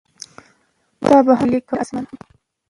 [1.03, 2.09] تا به هم ګیلې کولای له اسمانه